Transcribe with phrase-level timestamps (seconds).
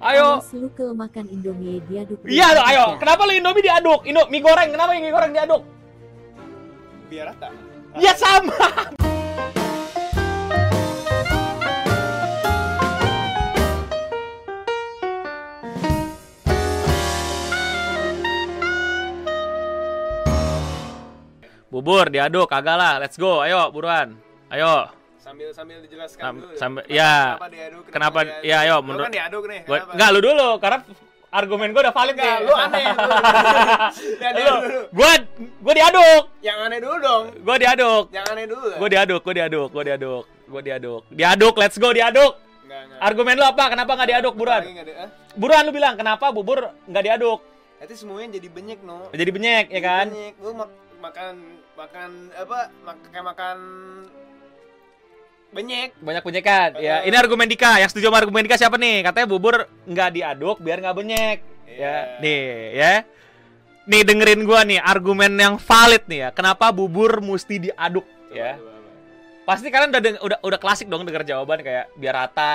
[0.00, 0.40] Ayo.
[0.40, 2.24] Awas lu ke makan Indomie diaduk.
[2.24, 2.96] Iya, ayo.
[2.96, 3.04] ikan.
[3.04, 4.00] Kenapa lu Indomie diaduk?
[4.08, 5.62] Indo mie goreng, kenapa mie goreng diaduk?
[7.12, 7.52] Biar rata.
[8.00, 8.56] Ya sama.
[21.68, 22.96] Bubur diaduk kagak lah.
[22.96, 23.44] Let's go.
[23.44, 24.16] Ayo buruan.
[24.48, 24.99] Ayo.
[25.20, 26.54] Sambil sambil dijelaskan Sam- dulu.
[26.56, 27.12] sambil- Kenapa- ya.
[27.36, 27.82] Kenapa diaduk?
[27.92, 29.60] Kenapa- ya, ayo, Lu menurut- kan diaduk nih.
[29.62, 30.78] Gua, enggak lu dulu karena
[31.30, 32.40] argumen gue udah valid Enggak, nih.
[32.40, 32.84] lu aneh.
[32.90, 33.10] lu.
[34.16, 34.80] Yang Lu, diaduk dulu.
[34.90, 35.10] gua
[35.60, 36.22] gua diaduk.
[36.40, 37.24] Yang aneh dulu dong.
[37.38, 38.04] Gua diaduk.
[38.10, 38.68] Yang aneh dulu.
[38.74, 41.00] Gue diaduk, gue diaduk, gue diaduk, gue diaduk.
[41.10, 42.32] Diaduk, let's go diaduk.
[42.64, 42.98] Enggak, enggak.
[43.02, 43.64] Argumen lu apa?
[43.68, 44.62] Kenapa nggak diaduk, buruan?
[44.96, 45.08] Ah?
[45.32, 47.38] Buruan lu bilang, kenapa bubur nggak diaduk?
[47.76, 49.04] Nanti semuanya jadi benyek, no.
[49.10, 50.06] Jadi benyek, ya kan?
[50.08, 50.34] Benyek.
[50.38, 51.32] Lu mak- makan
[51.74, 52.58] makan apa?
[52.82, 53.56] Mak- kayak makan
[55.50, 55.94] benyek.
[55.98, 56.70] Banyak penyekan.
[56.76, 57.08] Ya, Eh.
[57.08, 57.76] ini argumen Dika.
[57.76, 59.02] Yang setuju sama argumen Dika siapa nih?
[59.02, 59.54] Katanya bubur
[59.84, 61.38] nggak diaduk biar nggak benyek.
[61.66, 61.78] Iya.
[61.78, 62.94] Ya, nih, ya.
[63.82, 66.30] Nih dengerin gua nih argumen yang valid nih ya.
[66.30, 68.04] Kenapa bubur mesti diaduk?
[68.04, 68.54] Coba, Ya.
[68.54, 68.68] coba?
[69.40, 72.54] Pasti kalian udah udah udah klasik dong denger jawaban kayak biar rata,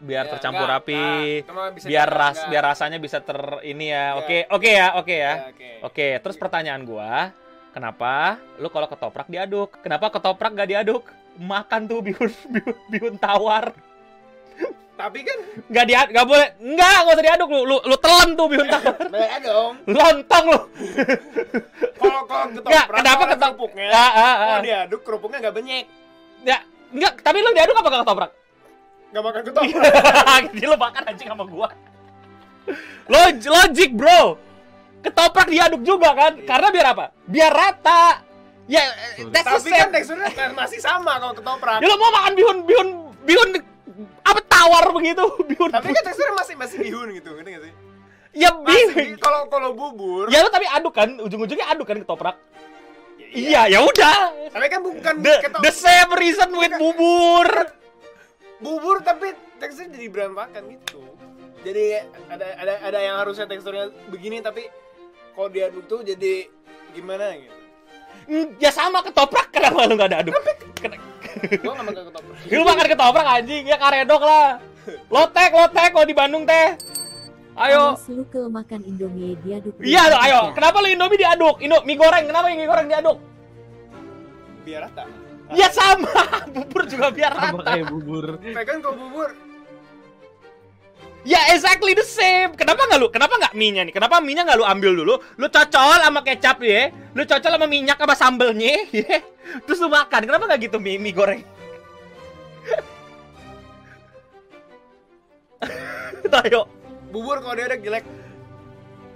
[0.00, 1.04] biar Ya, tercampur enggak, rapi,
[1.44, 1.84] enggak.
[1.84, 2.48] Biar ras enggak.
[2.48, 4.16] biar rasanya bisa ter ini ya.
[4.16, 4.16] Ya.
[4.16, 5.20] Oke, oke ya, oke ya.
[5.20, 5.68] Ya, oke.
[5.82, 7.36] Oke, terus pertanyaan gua,
[7.70, 9.76] kenapa lu kalau ketoprak diaduk?
[9.82, 11.04] Kenapa ketoprak gak diaduk?
[11.34, 13.72] Makan tuh bihun bihun, bihun tawar.
[14.92, 16.48] Tapi kan Gak diaduk, gak boleh.
[16.60, 17.60] Enggak, gak usah diaduk lu.
[17.64, 18.94] Lu, lu telan tuh bihun tawar.
[19.08, 19.72] beda dong.
[19.88, 20.58] Lontong lu.
[21.92, 23.86] Kalau kalau Enggak, ketoprak kenapa ada ketop- kerupuknya?
[23.88, 24.36] Ah, ah, ah.
[24.36, 25.84] Kalau diaduk kerupuknya nggak benyek.
[26.42, 26.58] Ya,
[26.90, 28.30] enggak, tapi lu diaduk apa gak ketoprak?
[29.10, 30.42] Nggak makan ketoprak.
[30.52, 31.68] Jadi lu makan anjing sama gua.
[33.08, 34.22] Log logik, bro.
[35.02, 36.32] Ketoprak diaduk juga kan?
[36.36, 36.46] Iya.
[36.46, 37.04] Karena biar apa?
[37.24, 38.22] Biar rata.
[38.64, 38.82] Ya,
[39.18, 39.80] eh, that's the Tapi same.
[39.80, 41.82] kan teksturnya kan masih sama kalau ketoprak.
[41.82, 42.88] Ya lu mau makan bihun bihun
[43.22, 43.48] bihun
[44.22, 45.68] apa tawar begitu bihun.
[45.68, 47.74] Tapi kan teksturnya masih masih bihun gitu, ngerti nggak sih?
[48.32, 49.18] ya bihun.
[49.18, 50.30] kalau kalau bubur.
[50.30, 52.36] Ya lu tapi aduk kan, ujung-ujungnya aduk kan ketoprak.
[53.32, 54.16] Iya, ya udah.
[54.48, 57.48] Tapi kan bukan The, ketop- the same reason with bubur.
[58.58, 61.02] bubur tapi teksturnya jadi berantakan gitu.
[61.62, 64.70] Jadi ada ada ada yang harusnya teksturnya begini tapi
[65.32, 66.46] kalau diaduk tuh jadi
[66.90, 67.58] gimana gitu.
[68.56, 70.34] Ya sama ketoprak kenapa lu gak ada aduk?
[71.62, 72.36] Gua nggak makan ketoprak.
[72.52, 74.48] Lu makan ketoprak anjing, ya karedok lah.
[75.08, 76.74] Lotek, lotek kalau di Bandung teh.
[77.52, 77.92] Ayo.
[77.92, 79.76] Awas lu ke makan Indomie diaduk.
[79.78, 80.40] Iya, dengan ayo.
[80.48, 80.54] ikan.
[80.56, 81.56] Kenapa lu Indomie diaduk?
[81.60, 83.18] Indo mie goreng, kenapa mie goreng diaduk?
[84.62, 85.04] Biar rata.
[85.52, 86.08] Ya sama,
[86.54, 87.70] bubur juga biar Sama rata.
[87.70, 88.24] kayak bubur.
[88.40, 89.28] Tapi kan kalau bubur
[91.22, 92.50] Ya exactly the same.
[92.58, 93.06] Kenapa nggak lu?
[93.06, 93.94] Kenapa nggak mie-nya nih?
[93.94, 95.14] Kenapa mie-nya nggak lu ambil dulu?
[95.38, 96.90] Lu cocol sama kecap ya.
[97.14, 99.22] Lu cocol sama minyak sama sambelnya ya.
[99.62, 100.26] Terus lu makan.
[100.26, 101.42] Kenapa nggak gitu mie, mie goreng?
[106.42, 106.64] Ayo.
[107.12, 108.02] bubur kalau diaduk jelek.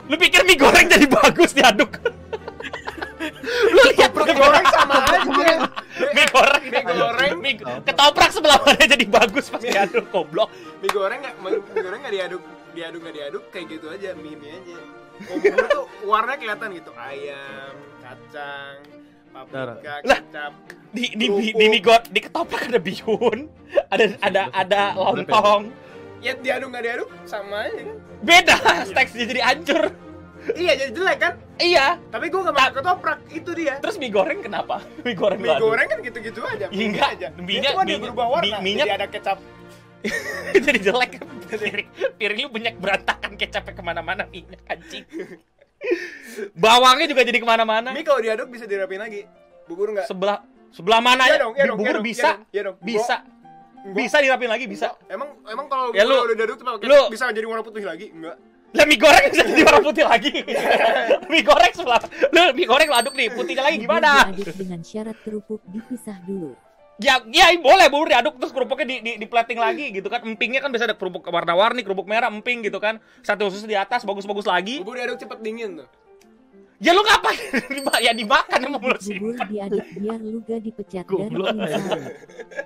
[0.06, 1.90] Lu pikir mie goreng jadi bagus diaduk?
[3.74, 5.74] lu lihat Mie goreng sama aja.
[5.96, 7.32] Mie goreng, Mie goreng.
[7.38, 10.48] mie ketoprak sebelah mana jadi bagus pas diaduk goblok.
[10.78, 12.42] Mie goreng nggak mie goreng nggak diaduk
[12.72, 14.76] diaduk nggak diaduk kayak gitu aja mie mie aja.
[15.16, 18.76] Bubur tuh warnanya kelihatan gitu ayam, kacang,
[19.30, 20.20] paprika, Lah.
[20.20, 20.52] kecap.
[20.92, 23.48] di di di, di, mie gor- di ketoprak ada bihun,
[23.88, 25.72] ada ada ada lontong.
[26.20, 27.96] Ya diaduk nggak diaduk sama aja kan.
[28.20, 28.54] Beda,
[28.96, 29.82] teksnya jadi hancur.
[30.54, 31.32] Iya jadi jelek kan.
[31.56, 31.86] Iya.
[32.06, 33.74] Tapi gua nggak makan ketoprak itu dia.
[33.80, 34.78] Terus mie goreng kenapa?
[35.04, 36.66] Mie goreng Mie goreng kan gitu-gitu aja.
[36.68, 37.08] Iya, enggak.
[37.12, 37.26] aja.
[37.34, 38.46] Minyak- Dia cuma dia minyak- berubah warna.
[38.58, 39.38] mi- minyak- Jadi ada kecap.
[40.66, 41.12] jadi jelek.
[41.46, 45.02] Piring, piring lu banyak berantakan kecapnya ke mana-mana minyak anjing.
[46.54, 47.90] Bawangnya juga jadi ke mana-mana.
[47.90, 49.26] Mie kalau diaduk bisa dirapin lagi.
[49.66, 50.06] Bubur nggak.
[50.06, 51.38] Sebelah sebelah mana Iya ya?
[51.40, 52.76] dong, iya dong, iya Bubur dong, bisa, iya dong, iya dong.
[52.78, 53.16] bisa,
[53.88, 54.88] bisa dirapin lagi bisa.
[55.06, 58.10] Emang emang kalau Ya, lu- udah diaduk lu- bisa jadi warna putih lagi?
[58.10, 58.36] Enggak.
[58.76, 60.32] Lah mie goreng bisa jadi warna putih lagi.
[61.32, 62.00] mie goreng sebelah.
[62.30, 64.28] Lu mie goreng lu aduk nih, putihnya lagi gimana?
[64.30, 66.52] diaduk dengan syarat kerupuk dipisah dulu.
[66.96, 70.24] Ya, ya boleh bubur diaduk terus kerupuknya di, di, di plating lagi gitu kan.
[70.24, 73.00] Empingnya kan bisa ada kerupuk warna-warni, kerupuk merah, emping gitu kan.
[73.20, 74.80] Satu khusus di atas bagus-bagus lagi.
[74.80, 75.88] Bubur diaduk cepet dingin tuh.
[76.76, 77.40] Ya lu ngapain?
[77.98, 79.48] Ya dimakan emang lu Bubur simpan.
[79.48, 81.56] diaduk biar lu gak dipecat dari.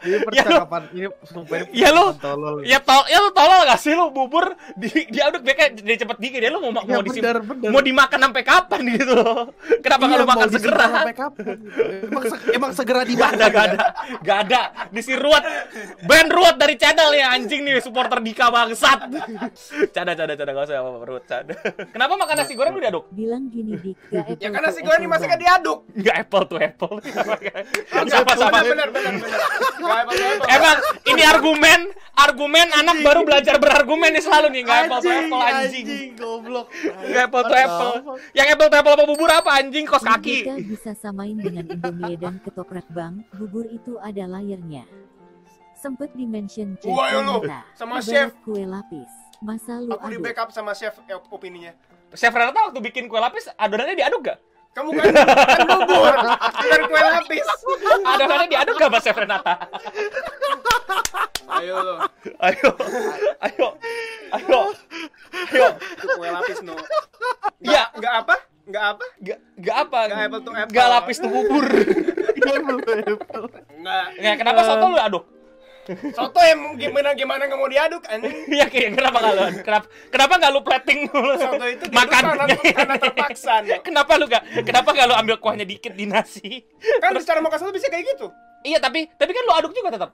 [0.00, 2.54] Ini percakapan ini sumpah ini Ya, lu- percakapan tolol.
[2.64, 6.16] Ya tol, ya lu tolol gak sih lu bubur di diaduk dia kayak dia cepet
[6.18, 7.70] dingin ya lu mau Ya, mau bener, bener.
[7.70, 9.54] mau dimakan sampai kapan gitu loh.
[9.84, 10.86] Kenapa nggak Iya, lu makan segera?
[10.90, 11.44] Sampai kapan?
[12.02, 13.36] Emang, se- emang segera Gak dimakan.
[13.36, 13.78] ada, gak ada,
[14.20, 14.60] gak ada.
[14.90, 15.44] Di si Ruat,
[16.02, 19.06] band Ruat dari channel ya anjing nih supporter Dika bangsat.
[19.90, 21.54] Canda, canda, canda, gak usah apa-apa Ruat, canda.
[21.86, 23.04] Kenapa makan nasi goreng lu diaduk?
[23.10, 25.44] Bilang gini dik, Gak apple Ya kan nasi to goreng apple dimasaknya bang.
[25.46, 25.78] diaduk.
[25.94, 26.94] Enggak apple to apple.
[26.98, 28.58] Oh, Sama-sama.
[28.64, 29.40] Benar, benar, benar.
[30.50, 30.76] Emang
[31.06, 31.80] ini argumen,
[32.18, 35.86] argumen anak baru belajar berargumen nih selalu nih, enggak apple to apple anjing.
[36.18, 36.66] goblok.
[37.06, 37.92] Enggak apple to apple.
[38.34, 40.36] Yang apple to apple apa bubur apa anjing kos kaki.
[40.42, 44.84] Kita bisa samain dengan Indomie dan ketoprak bang, bubur itu ada layernya.
[45.80, 48.36] Sempet dimention chef Wah, ya sama chef.
[48.44, 49.08] kue lapis.
[49.40, 51.72] Masa lu Aku di backup sama chef eh, opininya.
[52.12, 54.38] Chef Renata waktu bikin kue lapis adonannya diaduk gak?
[54.70, 57.46] Kamu kan kan bubur, bukan kue lapis.
[58.04, 59.54] Adonannya diaduk gak Mas Chef Renata?
[61.50, 61.94] Ayo lo,
[62.38, 62.68] Ayo,
[63.42, 63.66] ayo,
[64.32, 64.60] ayo,
[65.42, 65.70] ayo.
[65.74, 66.74] itu kue lapis no.
[67.58, 67.90] Ya.
[67.90, 68.34] Nggak- nggak apa?
[68.70, 69.04] Nggak apa?
[69.18, 69.98] Gak, gak apa?
[70.06, 70.72] Nggak apple to apple.
[70.72, 71.66] Gak lapis tuh bubur.
[73.80, 74.04] Nggak.
[74.14, 75.24] Nggak, kenapa soto lu aduk?
[76.14, 78.34] Soto yang gimana gimana nggak mau diaduk anjing.
[78.60, 79.42] Ya kayak kenapa nggak lu?
[79.64, 81.32] Kenapa kenapa nggak lu plating dulu?
[81.38, 83.54] Soto itu makan karena, karena terpaksa.
[83.86, 84.42] Kenapa lu gak?
[84.62, 86.62] Kenapa gak lu ambil kuahnya dikit di nasi?
[87.02, 88.30] Kan secara makan soto bisa kayak gitu.
[88.62, 90.10] Iya tapi tapi kan lu aduk juga tetap.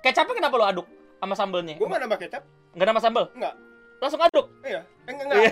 [0.00, 0.86] Kecapnya kenapa lu aduk
[1.20, 1.76] sama sambelnya?
[1.76, 2.42] Gue nggak nambah kecap.
[2.74, 3.24] Nggak nama sambel?
[3.36, 3.54] Enggak.
[4.00, 4.46] Langsung aduk.
[4.64, 4.80] Iya.
[4.80, 5.42] Eh, enggak enggak.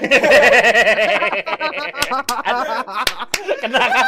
[3.60, 4.06] Kena kan?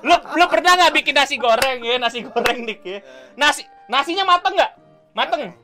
[0.00, 2.98] lu lu pernah nggak bikin nasi goreng ya nasi goreng dik ya
[3.34, 4.72] nasi nasinya mateng nggak
[5.12, 5.54] mateng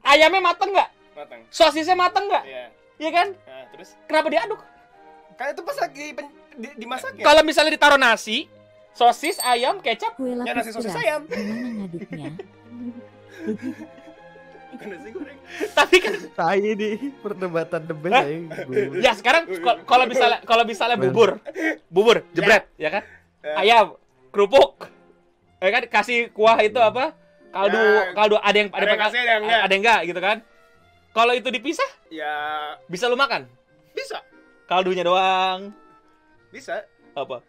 [0.00, 1.40] ayamnya mateng nggak Matang.
[1.48, 2.64] sosisnya mateng nggak Iya.
[2.96, 4.60] iya kan Nah, terus kenapa diaduk
[5.34, 7.24] kan itu pas lagi pen- di, dimasak ya.
[7.24, 8.46] kalau misalnya ditaruh nasi
[8.92, 11.26] sosis ayam kecap Kue Ya, nasi sosis ayam.
[11.26, 11.42] gimana
[11.80, 12.28] ngaduknya?
[14.72, 15.38] Bukan nasi goreng.
[15.72, 18.38] tapi kan Tai ini perdebatan the best ya.
[19.00, 21.42] Ya sekarang kal- kalau misalnya kalau misalnya bubur
[21.88, 23.02] bubur jebret ya kan
[23.42, 23.58] Ya.
[23.58, 23.86] ayam
[24.32, 24.88] kerupuk
[25.58, 27.12] ya kan kasih kuah itu apa
[27.48, 28.02] kaldu Ya.
[28.12, 29.60] kaldu ada yang Ada yang kasih, ada yang enggak.
[29.60, 30.36] ada yang enggak gitu kan
[31.12, 32.34] kalau itu dipisah Ya
[32.86, 33.44] bisa lu makan
[33.92, 34.24] bisa.
[34.64, 35.70] kaldunya doang
[36.48, 36.80] Bisa.
[37.12, 37.44] apa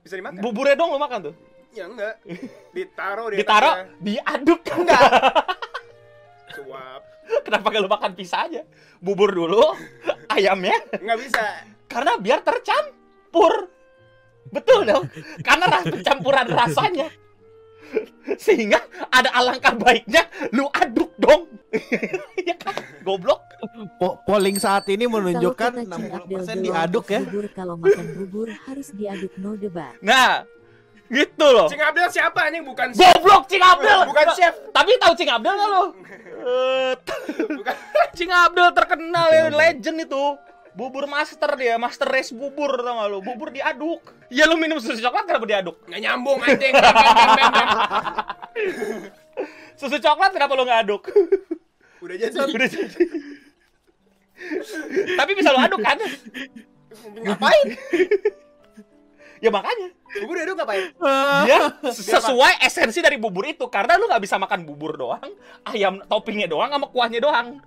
[0.00, 0.38] Bisa dimakan.
[0.38, 1.34] buburnya doang lu makan tuh
[1.68, 2.16] Ya enggak.
[2.76, 3.98] Ditaruh di ditaruh atasnya.
[4.00, 5.02] diaduk Enggak.
[6.54, 7.02] Suap.
[7.44, 8.62] kenapa gak lu makan pisah aja
[8.98, 9.60] bubur dulu
[10.34, 11.44] ayamnya Enggak bisa.
[11.84, 13.68] karena biar tercampur
[14.78, 15.04] betul dong
[15.40, 17.08] karena ras- campuran rasanya
[18.36, 18.78] sehingga
[19.08, 21.48] ada alangkah baiknya lu aduk dong
[22.48, 23.40] ya kan goblok
[23.98, 27.20] Po- polling saat ini menunjukkan kata Cing Abdel 60% belum diaduk ya.
[27.20, 29.98] Bubur kalau makan bubur harus diaduk no debat.
[29.98, 30.46] nah
[31.08, 32.62] gitu loh Cing Abdel siapa anjing?
[32.62, 33.02] Bukan chef.
[33.10, 34.54] goblok Cing Abdel Bukan chef.
[34.70, 35.82] tapi tahu Cing Abdel nggak lo
[36.38, 36.92] Eh,
[37.50, 37.74] Bukan.
[38.16, 40.24] Cing Abdel terkenal ya legend itu
[40.78, 43.98] bubur master dia master race bubur tau gak lu bubur diaduk
[44.30, 46.74] ya lu minum susu coklat kenapa diaduk Nggak nyambung anjing.
[49.78, 51.02] Susu coklat kenapa lu nggak aduk
[51.98, 52.30] Udah jadi.
[52.30, 53.02] Udah jadi.
[55.18, 55.98] Tapi bisa lo aduk kan?
[57.26, 57.66] Ngapain?
[59.42, 59.90] Ya makanya.
[60.22, 60.94] Bubur diaduk ngapain?
[61.42, 61.58] Dia
[61.90, 65.26] sesuai esensi dari bubur itu karena lu nggak bisa makan bubur doang,
[65.66, 67.58] ayam toppingnya doang sama kuahnya doang.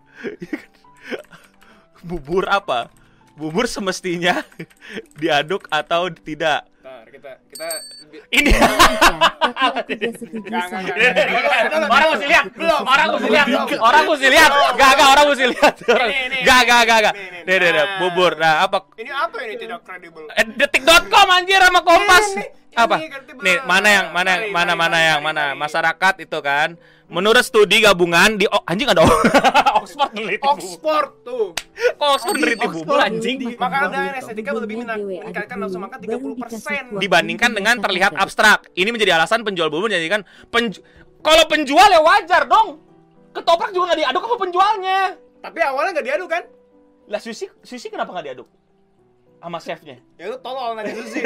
[2.07, 3.00] bubur apa?
[3.39, 4.43] Bubur semestinya
[5.21, 6.67] diaduk atau tidak.
[6.81, 7.69] Ntar kita kita
[8.27, 8.51] Ini.
[11.87, 12.83] Orang mesti lihat, Belum.
[12.83, 13.47] orang mesti lihat,
[13.79, 15.73] orang mesti lihat, gak gak orang mesti lihat,
[16.43, 17.13] gak gak gak gak,
[17.47, 17.85] nih, nih.
[18.03, 18.83] bubur, nah apa?
[18.99, 20.27] Ini apa ini tidak kredibel?
[20.35, 22.59] Eh, detik.com anjir sama Kompas.
[22.71, 22.95] Apa?
[23.03, 26.79] kan Nih, mana yang mana yang mana mana yang mana masyarakat itu kan.
[27.11, 29.03] Menurut studi gabungan di oh, anjing ada
[29.83, 30.47] Oxford meneliti.
[30.47, 31.51] Oxford tuh.
[31.99, 36.39] Oxford meneliti bubur anjing Makanan Bubur dan estetika lebih meningkatkan nafsu makan baru 30%.
[36.39, 38.71] dikasih kuah dibandingkan dengan terlihat abstrak.
[38.79, 40.79] Ini menjadi alasan penjual bubur menjadikan penju
[41.19, 42.79] kalau penjual ya wajar dong.
[43.35, 44.99] Ketoprak juga nggak diaduk sama penjualnya.
[45.43, 46.43] Tapi awalnya nggak diaduk kan?
[47.11, 48.47] Lah sushi sushi kenapa nggak diaduk?
[49.41, 49.97] Sama chefnya.
[50.21, 51.19] Ya lu tolol nanti sushi.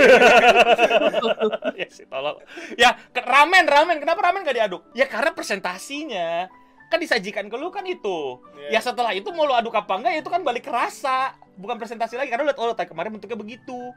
[1.84, 2.39] ya sih tolong.
[2.79, 4.81] Ya ramen ramen kenapa ramen gak diaduk?
[4.95, 6.48] Ya karena presentasinya
[6.88, 8.39] kan disajikan ke lu kan itu.
[8.55, 8.79] Iya.
[8.79, 11.75] Ya setelah itu mau lu aduk apa enggak ya itu kan balik ke rasa, bukan
[11.75, 13.91] presentasi lagi karena lu lihat oh kemarin bentuknya begitu.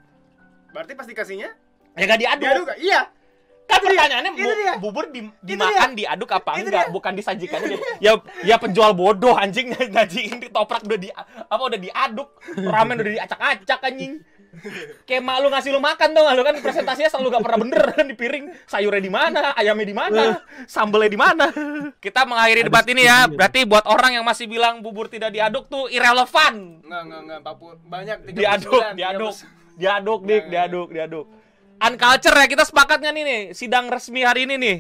[0.74, 1.54] Berarti pas dikasihnya
[1.98, 2.42] Ya gak diaduk.
[2.42, 2.66] diaduk?
[2.82, 3.00] Iya.
[3.68, 4.74] Kan pertanyaannya bu- dia.
[4.80, 6.94] bubur di, dimakan diaduk apa Itu enggak, dia.
[6.94, 7.76] bukan disajikan aja.
[8.00, 13.12] Ya ya penjual bodoh anjing ngajiin di toprak udah di apa udah diaduk, ramen udah
[13.14, 14.24] diacak-acak anjing.
[15.04, 18.04] Kayak mak lu ngasih lu makan dong, lu kan presentasinya selalu gak pernah bener kan
[18.10, 18.44] di piring.
[18.64, 20.22] Sayurnya di mana, ayamnya di mana,
[20.64, 21.46] sambelnya di mana.
[21.94, 23.28] Kita mengakhiri debat ini ya.
[23.28, 26.80] Berarti buat orang yang masih bilang bubur tidak diaduk tuh irrelevan.
[26.80, 27.40] Enggak, enggak, enggak.
[27.86, 29.34] Banyak 39, Diaduk, diaduk.
[29.36, 29.78] 39.
[29.78, 31.26] Diaduk, Dik, diaduk, diaduk.
[31.78, 34.76] Unculture ya, kita sepakat nggak nih nih, sidang resmi hari ini nih.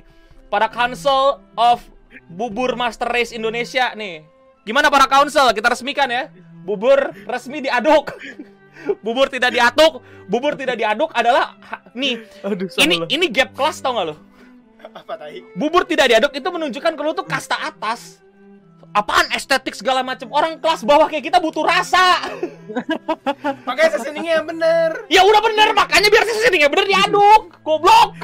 [0.50, 1.84] Para Council of
[2.28, 4.24] Bubur Master Race Indonesia nih.
[4.68, 5.48] Gimana para council?
[5.56, 6.28] Kita resmikan ya.
[6.68, 8.12] bubur resmi diaduk.
[9.04, 11.56] bubur tidak diaduk, bubur tidak diaduk adalah
[11.96, 12.20] nih.
[12.44, 13.08] Aduh, Ini salah.
[13.08, 14.14] ini gap kelas tau gak lo?
[14.92, 15.40] Apa tai?
[15.56, 18.20] Bubur tidak diaduk itu menunjukkan kalau tuh kasta atas.
[18.96, 20.32] Apaan estetik segala macam.
[20.32, 22.24] Orang kelas bawah kayak kita butuh rasa.
[23.68, 24.90] Makanya seasoningnya yang bener.
[25.12, 27.42] Ya udah bener makanya biar seasoningnya bener diaduk.
[27.60, 28.16] Goblok.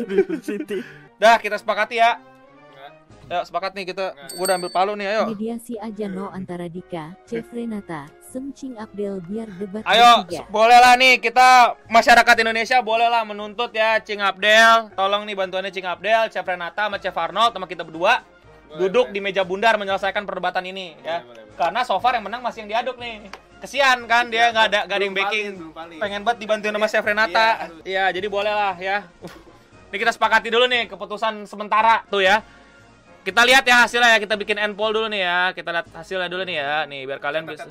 [1.22, 2.16] Dah kita sepakati ya.
[2.16, 2.92] Enggak.
[3.28, 4.16] Ya sepakat nih kita.
[4.36, 5.22] Gua udah ambil palu nih ayo.
[5.30, 11.78] Mediasi aja no antara Dika, Chef Renata, Semcing Abdel biar debat Ayo, bolehlah nih kita
[11.86, 14.90] masyarakat Indonesia bolehlah menuntut ya Cing Abdel.
[14.98, 18.26] Tolong nih bantuannya Cing Abdel, Chef Renata, sama Chef Arnold, sama kita berdua
[18.74, 19.14] Boleh, duduk boleh.
[19.14, 21.22] di meja bundar menyelesaikan perdebatan ini ya.
[21.22, 21.56] Boleh, boleh, boleh.
[21.56, 23.30] Karena so far yang menang masih yang diaduk nih.
[23.62, 25.48] Kesian kan dia nggak ada nggak ada yang backing.
[25.72, 25.98] valid.
[26.02, 27.48] Pengen banget dibantuin sama Iya, Chef Renata.
[27.48, 27.66] iya.
[27.90, 29.08] Iya, jadi bolehlah ya.
[29.24, 29.32] Uh.
[29.88, 32.42] Ini kita sepakati dulu nih keputusan sementara tuh ya.
[33.24, 35.38] Kita lihat ya hasilnya ya, kita bikin end poll dulu nih ya.
[35.56, 36.84] Kita lihat hasilnya dulu nih ya.
[36.84, 37.64] Nih biar kalian bisa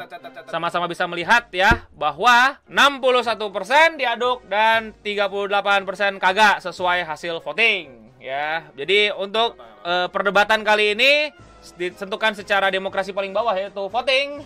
[0.49, 8.71] sama-sama bisa melihat ya bahwa 61% diaduk dan 38% kagak sesuai hasil voting ya.
[8.71, 11.35] Jadi untuk eh, perdebatan kali ini
[11.75, 14.43] ditentukan secara demokrasi paling bawah yaitu voting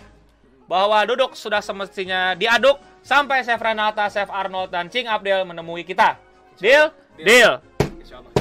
[0.66, 6.18] bahwa duduk sudah semestinya diaduk sampai Chef Renata, Chef Arnold dan Cing Abdel menemui kita.
[6.58, 6.90] Deal?
[7.16, 7.62] Deal.
[8.02, 8.32] Insyaallah.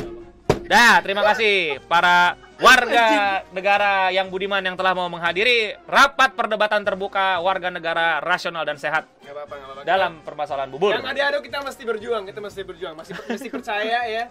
[0.68, 3.06] Dah, terima kasih para warga
[3.54, 9.06] negara yang budiman yang telah mau menghadiri rapat perdebatan terbuka warga negara rasional dan sehat
[9.22, 9.84] Nggak apa-apa, nggak apa-apa.
[9.84, 10.92] dalam permasalahan bubur.
[10.96, 14.24] Yang ada-ada kita mesti berjuang, kita mesti berjuang, masih mesti percaya ya.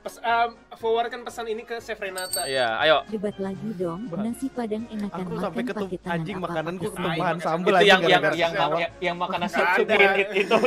[0.00, 2.46] Pes, um, forwardkan pesan ini ke Chef Renata.
[2.46, 2.96] Iya, ayo.
[3.10, 7.74] Debat lagi dong, nasi padang enakan Aku sampai ketum anjing apa makananku ketumpahan Itu sambal
[7.74, 10.58] Itu yang yang yang yang, yang makan nasi it- itu.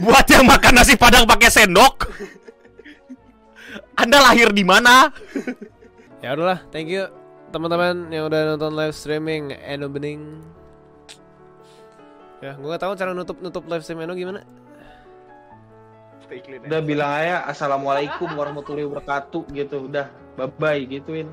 [0.00, 2.08] Buat yang makan nasi padang pakai sendok.
[3.94, 5.12] Anda lahir di mana?
[6.20, 7.08] Ya udahlah, thank you
[7.48, 10.44] teman-teman yang udah nonton live streaming Eno Bening.
[12.44, 14.44] Ya, gue gak tahu cara nutup nutup live stream Eno gimana.
[16.68, 19.88] Udah bilang aja assalamualaikum warahmatullahi wabarakatuh gitu.
[19.88, 21.32] Udah bye bye gituin.